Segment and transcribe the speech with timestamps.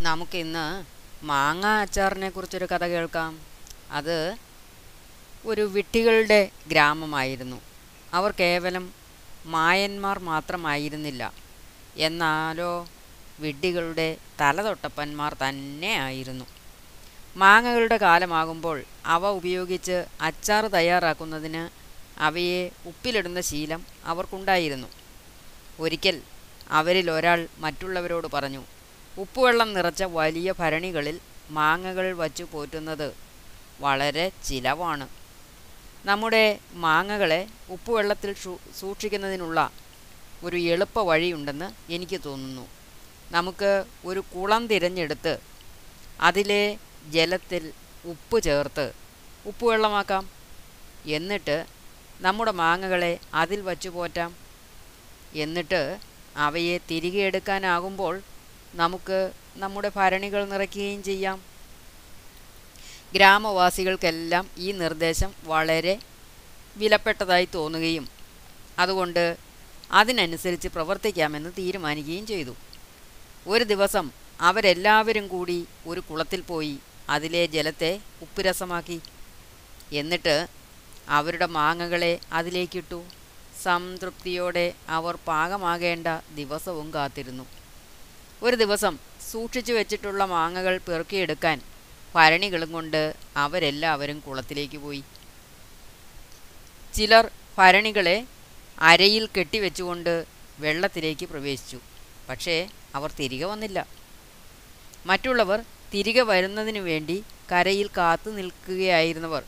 [0.00, 0.84] നമുക്കിന്ന്
[1.24, 3.40] മാങ്ങ അച്ചാറിനെ കുറിച്ചൊരു കഥ കേൾക്കാം.
[3.90, 4.36] അത്
[5.46, 7.60] ഒരു വിട്ടികളുടെ ഗ്രാമമായിരുന്നു.
[8.12, 8.92] അവർ കേവലം
[9.46, 11.32] മായന്മാർ മാത്രമായിരുന്നില്ല.
[11.96, 12.88] എന്നാലോ
[13.40, 16.44] വിഡ്ഢികളുടെ തലതൊട്ടപ്പന്മാർ തന്നെ ആയിരുന്നു.
[17.36, 21.68] മാങ്ങകളുടെ കാലമാകുമ്പോൾ അവ ഉപയോഗിച്ച് അച്ചാർ തയ്യാറാക്കുന്നതിന്
[22.20, 24.88] അവയെ ഉപ്പിലിടുന്ന ശീലം അവർക്കുണ്ടായിരുന്നു.
[25.80, 26.22] ഒരിക്കൽ
[26.70, 28.62] അവരിൽ ഒരാൾ മറ്റുള്ളവരോട് പറഞ്ഞു
[29.18, 31.16] ഉപ്പുവെള്ളം നിറച്ച വലിയ ഭരണികളിൽ
[31.50, 33.14] മാങ്ങകൾ വച്ചു പോറ്റുന്നത്
[33.80, 35.06] വളരെ ചിലവാണ്.
[36.04, 36.44] നമ്മുടെ
[36.84, 38.34] മാങ്ങകളെ ഉപ്പുവെള്ളത്തിൽ
[38.80, 39.58] സൂക്ഷിക്കുന്നതിനുള്ള
[40.44, 42.68] ഒരു എളുപ്പ വഴിയുണ്ടെന്ന് എനിക്ക് തോന്നുന്നു.
[43.30, 43.70] നമുക്ക്
[44.04, 45.34] ഒരു കുളം തിരഞ്ഞെടുത്ത്
[46.20, 46.62] അതിലെ
[47.16, 47.72] ജലത്തിൽ
[48.04, 48.86] ഉപ്പ് ചേർത്ത്
[49.46, 50.24] ഉപ്പുവെള്ളമാക്കാം.
[51.06, 51.56] എന്നിട്ട്
[52.20, 54.30] നമ്മുടെ മാങ്ങകളെ അതിൽ വച്ചു പോറ്റാം.
[55.34, 55.80] എന്നിട്ട്
[56.36, 58.14] അവയെ തിരികെ എടുക്കാനാകുമ്പോൾ
[58.74, 61.42] നമുക്ക് നമ്മുടെ ഭരണികൾ നിറയ്ക്കുകയും ചെയ്യാം.
[63.14, 65.98] ഗ്രാമവാസികൾക്കെല്ലാം ഈ നിർദ്ദേശം വളരെ
[66.76, 68.08] വിലപ്പെട്ടതായി തോന്നുകയും
[68.78, 69.36] അതുകൊണ്ട്
[69.92, 72.54] അതിനനുസരിച്ച് പ്രവർത്തിക്കാമെന്ന് തീരുമാനിക്കുകയും ചെയ്തു.
[73.46, 76.78] ഒരു ദിവസം അവരെല്ലാവരും കൂടി ഒരു കുളത്തിൽ പോയി
[77.10, 79.00] അതിലെ ജലത്തെ ഉപ്പുരസമാക്കി.
[79.92, 80.48] എന്നിട്ട്
[81.08, 83.04] അവരുടെ മാങ്ങകളെ അതിലേക്കിട്ടു.
[83.62, 87.46] സംതൃപ്തിയോടെ അവർ പാകമാകേണ്ട ദിവസവും കാത്തിരുന്നു.
[88.44, 88.98] ഒരു ദിവസം
[89.30, 91.62] സൂക്ഷിച്ചു വെച്ചിട്ടുള്ള മാങ്ങകൾ പെറുക്കിയെടുക്കാൻ
[92.14, 95.02] ഭരണികളും കൊണ്ട് അവരെല്ലാവരും കുളത്തിലേക്ക് പോയി.
[96.94, 98.26] ചിലർ ഭരണികളെ
[98.80, 100.26] അരയിൽ കെട്ടിവെച്ചുകൊണ്ട്
[100.58, 101.78] വെള്ളത്തിലേക്ക് പ്രവേശിച്ചു.
[102.28, 103.86] പക്ഷേ അവർ തിരികെ വന്നില്ല.
[105.06, 109.42] മറ്റുള്ളവർ തിരികെ വരുന്നതിനു വേണ്ടി കരയിൽ കാത്തു നിൽക്കുകയായിരുന്നവർ.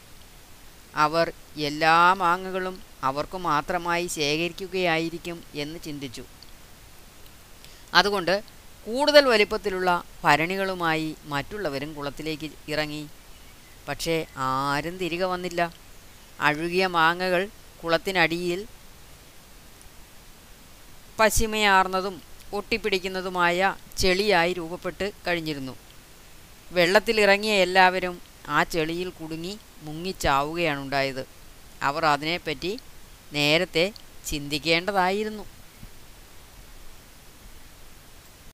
[0.94, 6.24] അവർ എല്ലാ മാങ്ങകളും അവർക്ക് മാത്രമായി ശേഖരിക്കുകയായിരിക്കും എന്ന് ചിന്തിച്ചു.
[7.94, 8.55] അതുകൊണ്ട്
[8.86, 13.08] കൂടുതൽ വലിപ്പത്തിലുള്ള ഭരണികളുമായി മറ്റുള്ളവരും കുളത്തിലേക്ക് ഇറങ്ങി.
[13.88, 15.72] പക്ഷേ ആരും തിരികെ വന്നില്ല.
[16.40, 17.48] അഴുകിയ മാങ്ങകൾ
[17.84, 18.66] കുളത്തിനടിയിൽ
[21.20, 25.74] പശിമയാർന്നതും ഒട്ടിപ്പിടിക്കുന്നതുമായ ചെളിയായി രൂപപ്പെട്ട് കഴിഞ്ഞിരുന്നു.
[26.72, 31.26] വെള്ളത്തിലിറങ്ങിയ എല്ലാവരും ആ ചെളിയിൽ കുടുങ്ങി മുങ്ങിച്ചാവുകയാണുണ്ടായത്.
[31.82, 32.78] അവർ അതിനെപ്പറ്റി
[33.32, 33.92] നേരത്തെ
[34.26, 35.44] ചിന്തിക്കേണ്ടതായിരുന്നു.